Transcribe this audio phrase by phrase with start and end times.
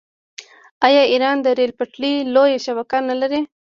[0.87, 3.41] آیا ایران د ریل پټلۍ لویه شبکه نلري؟